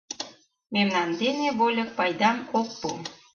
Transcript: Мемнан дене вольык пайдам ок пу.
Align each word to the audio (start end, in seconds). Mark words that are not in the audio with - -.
Мемнан 0.73 1.09
дене 1.21 1.47
вольык 1.59 1.89
пайдам 1.97 2.37
ок 2.59 2.67
пу. 2.79 2.89